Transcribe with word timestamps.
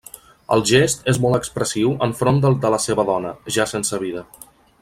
El 0.53 0.63
gest 0.69 1.05
és 1.13 1.19
molt 1.25 1.39
expressiu 1.39 1.93
enfront 2.07 2.41
del 2.47 2.57
de 2.65 2.75
la 2.77 2.83
seva 2.89 3.09
dona, 3.13 3.35
ja 3.59 3.71
sense 3.75 4.05
vida. 4.07 4.29